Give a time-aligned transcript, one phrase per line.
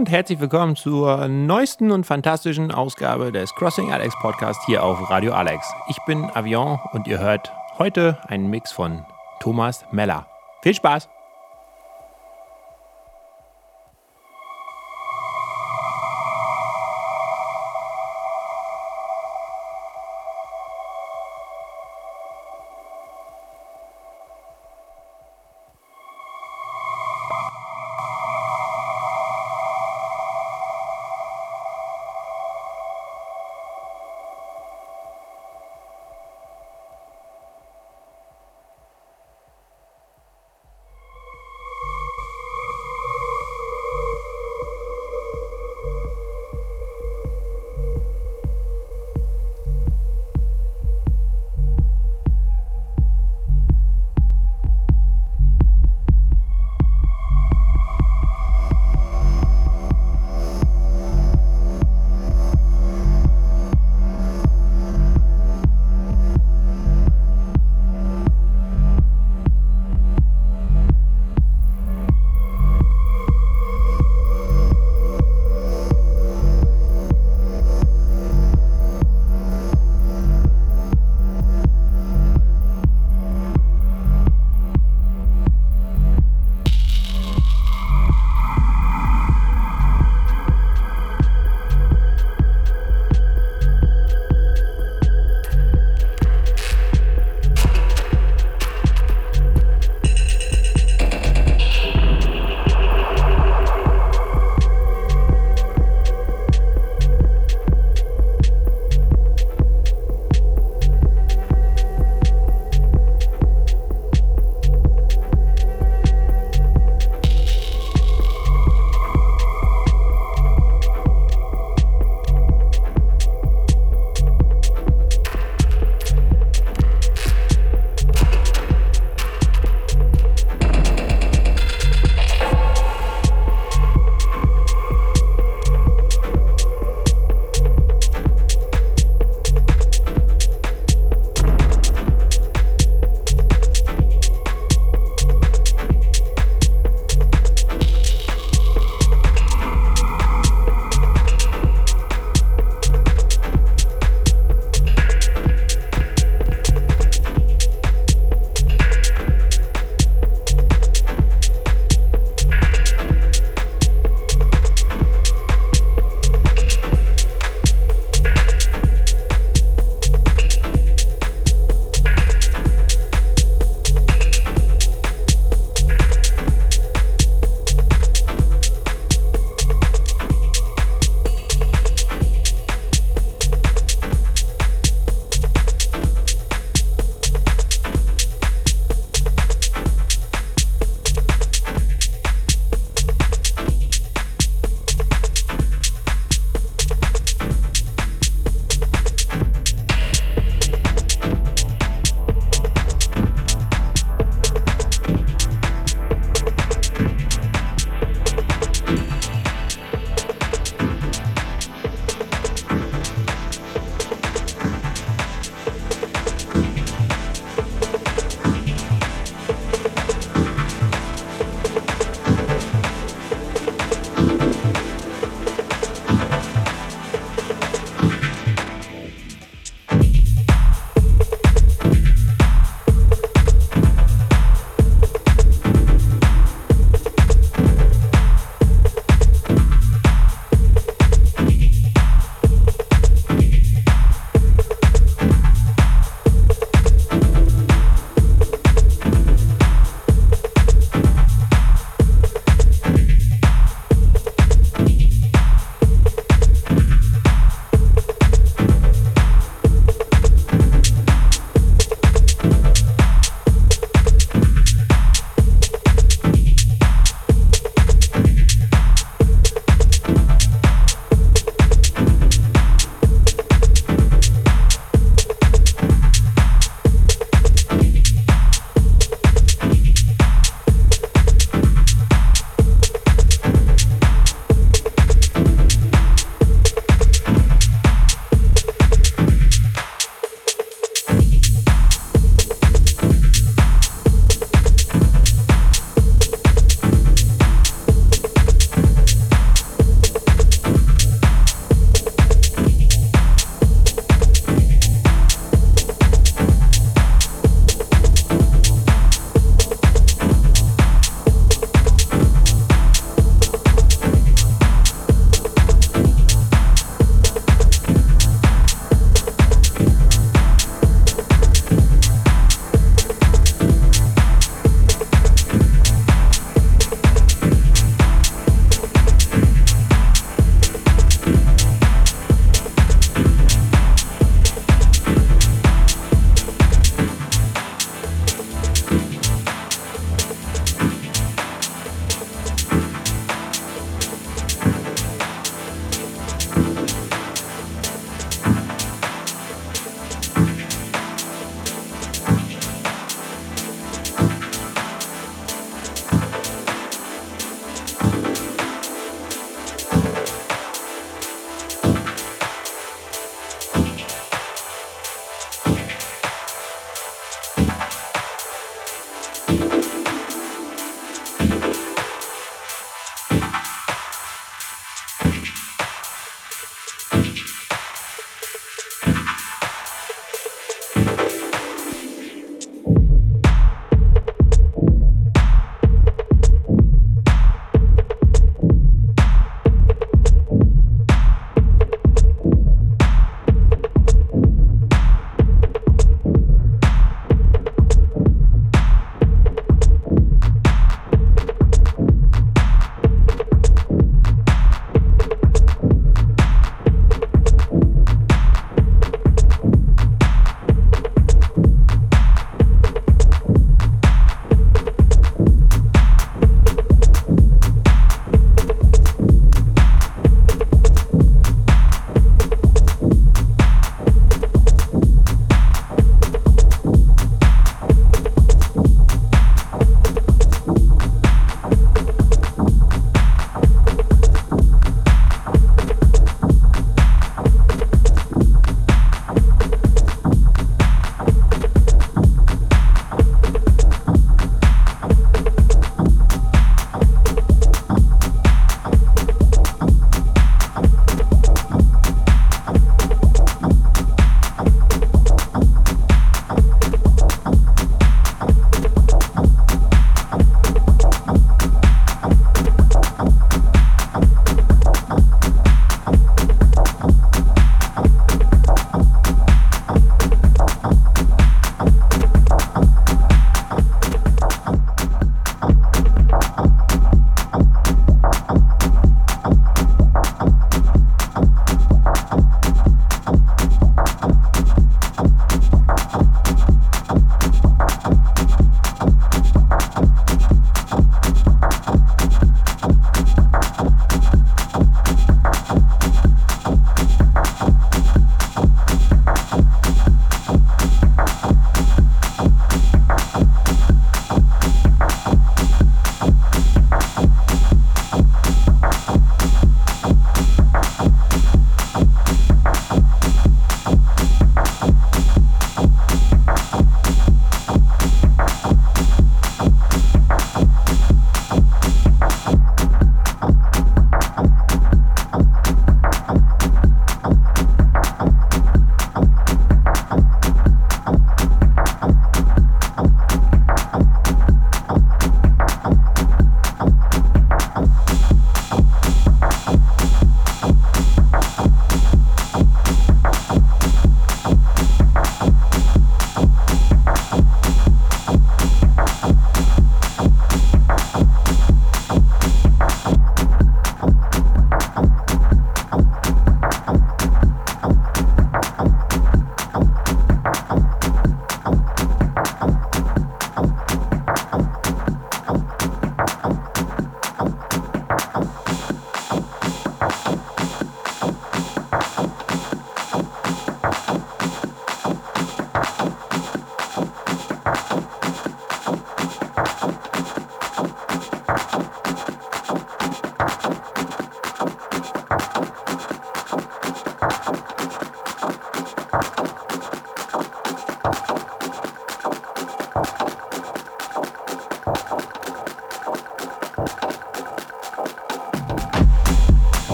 [0.00, 5.34] Und herzlich willkommen zur neuesten und fantastischen Ausgabe des Crossing Alex Podcast hier auf Radio
[5.34, 5.70] Alex.
[5.90, 9.04] Ich bin Avion und ihr hört heute einen Mix von
[9.40, 10.26] Thomas Meller.
[10.62, 11.19] Viel Spaß!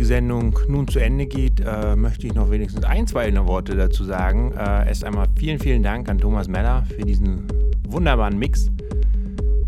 [0.00, 4.02] Heutige Sendung nun zu Ende geht, äh, möchte ich noch wenigstens ein, zwei Worte dazu
[4.04, 4.52] sagen.
[4.52, 7.46] Äh, erst einmal vielen, vielen Dank an Thomas Meller für diesen
[7.86, 8.70] wunderbaren Mix.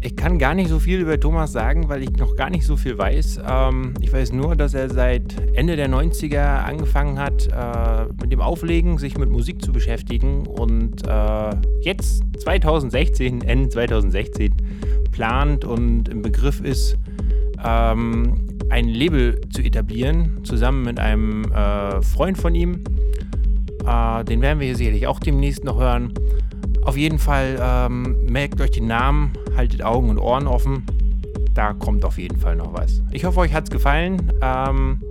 [0.00, 2.76] Ich kann gar nicht so viel über Thomas sagen, weil ich noch gar nicht so
[2.78, 3.40] viel weiß.
[3.46, 8.40] Ähm, ich weiß nur, dass er seit Ende der 90er angefangen hat, äh, mit dem
[8.40, 11.50] Auflegen, sich mit Musik zu beschäftigen und äh,
[11.82, 14.54] jetzt 2016, Ende 2016,
[15.10, 16.96] plant und im Begriff ist,
[17.62, 18.41] ähm,
[18.72, 22.82] ein Label zu etablieren, zusammen mit einem äh, Freund von ihm.
[23.86, 26.14] Äh, den werden wir hier sicherlich auch demnächst noch hören.
[26.82, 30.84] Auf jeden Fall ähm, merkt euch den Namen, haltet Augen und Ohren offen.
[31.52, 33.02] Da kommt auf jeden Fall noch was.
[33.12, 34.32] Ich hoffe, euch hat es gefallen.
[34.40, 35.02] Ähm,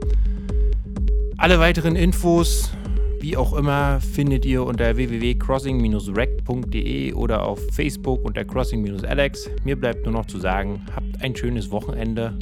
[1.38, 2.72] alle weiteren Infos,
[3.20, 9.52] wie auch immer, findet ihr unter www.crossing-rec.de oder auf Facebook unter crossing-alex.
[9.64, 12.34] Mir bleibt nur noch zu sagen, habt ein schönes Wochenende.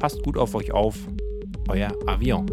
[0.00, 0.96] Passt gut auf euch auf.
[1.68, 2.46] Euer Avion.